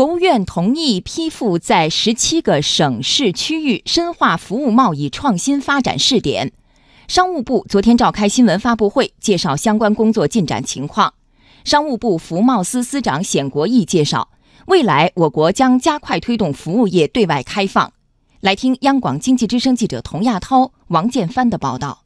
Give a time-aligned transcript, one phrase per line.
[0.00, 6.52] 国务院同意批复在十七个省市区域深化服务贸易创新发展试点。
[7.06, 11.12] 商务部昨天召开新闻发布会，介绍相关工作进展情况。
[11.66, 14.30] 商务部服贸司司长冼国义介绍，
[14.68, 17.92] 未来我国将加快推动服务业对外开放。
[18.40, 22.04] 来听央广经济之声记者童亚涛、王建帆的报道。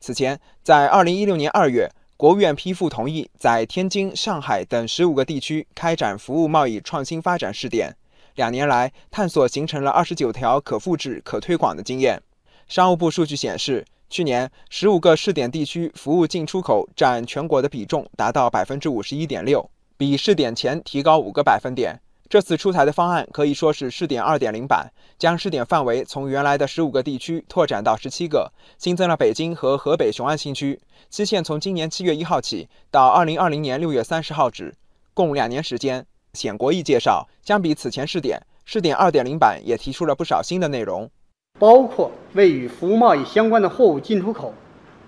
[0.00, 1.92] 此前，在二零一六年二月。
[2.20, 7.96] 国务院批复同意在天津、上海等十五个地区开展服务贸易创新发展试点。
[8.34, 12.20] 两年来，探索形成了二十九条可复制、可推广的经验。
[12.68, 21.98] 商务部数据显示，去年十五个试点地区服务进出口占全国的比重达到百分之五十一点六，比试点前提高五个百分点。
[22.30, 30.78] 这次出台的方案可以说是试点二点零版，将试点范围从原来的十五个地区拓展到十七个，新增了北京和河北雄安新区。
[31.08, 34.72] 期限从今年七月一号起到二零二零年六月三十号止，
[35.12, 36.06] 共两年时间。
[36.32, 41.10] 冼国义介绍，相比此前试点，试点二点零版也提出了不少新的内容，
[41.58, 44.54] 包括为与服务贸易相关的货物进出口、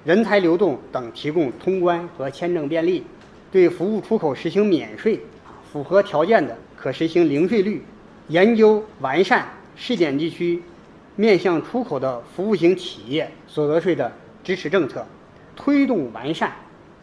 [0.02, 3.06] 人才流动等提供通关和签证便利，
[3.52, 5.20] 对服务出口实行免税，
[5.72, 6.58] 符合条件的。
[6.82, 7.80] 可实行零税率，
[8.26, 10.60] 研究完善试点地区
[11.14, 14.10] 面向出口的服务型企业所得税的
[14.42, 15.06] 支持政策，
[15.54, 16.52] 推动完善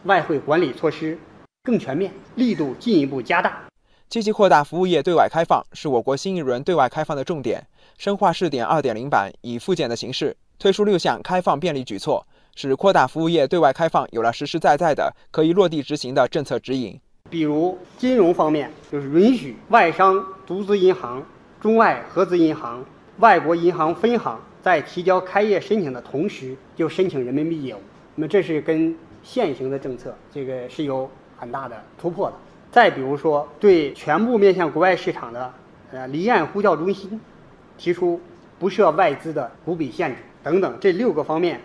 [0.04, 1.18] 外汇管理措施，
[1.62, 3.62] 更全面，力度进一步加大。
[4.10, 7.66] 积极扩大服务业对外开放是我国新一轮对外开放的重点。
[7.96, 17.00] 深化试点二点零版以复检的形式推出六项开放便利举措，使扩大服务业对外开放有了实实在在的可以落地执行的政策指引。
[17.30, 21.22] 比如金融方面，就是允许外商独资银行、
[21.60, 22.84] 中外合资银行、
[23.20, 27.78] 外国银行分行在提交开业申请的同时就申请人民币业务。
[28.16, 32.36] 那么这是跟现行的政策这个是有很大的突破的。
[32.72, 35.52] 再比如说，对全部面向国外市场的
[35.92, 37.20] 呃离岸呼叫中心
[37.78, 38.20] 提出
[38.58, 41.60] 不设外资的股比限制等等，这六个方面。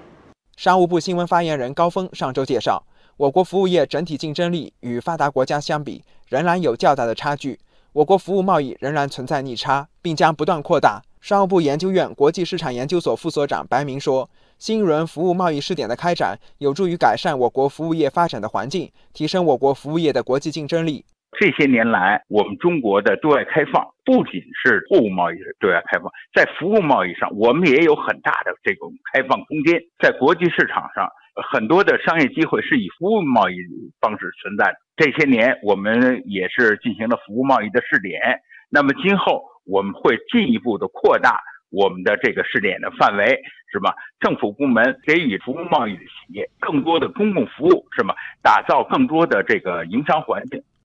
[0.58, 2.84] 商务部新闻发言人高峰上周介绍。
[3.18, 7.58] 我国服务业整体竞争力与发达国家相比，仍然有较大的差距。
[7.94, 11.02] 我国服务贸易仍然存在逆差，并将不断扩大。
[11.22, 21.06] 商务部研究院国际市场研究所副所长白明说：“新一轮服务贸易试点的开展，有助于改善我国服务业发展的环境，提升我国服务业的国际竞争力。”
[21.40, 29.80] 这些年来，我们中国的对外开放不仅是货物贸易的对外开放，在服务贸易上，我们也有很大的这种开放空间。
[30.04, 33.56] 在国际市场上，很多的商业机会是以服务贸易
[34.00, 34.78] 方式存在的。
[34.96, 38.40] 这些年，我们也是进行了服务贸易的试点。
[38.70, 43.42] 那么，今后我们会进一步的扩大我们的这个试点的范围，
[43.72, 43.94] 是吧？
[44.20, 48.16] 政府部门给予服务贸易的企业更多的公共服务，是吧？
[48.42, 50.64] 打造更多的这个营商环境。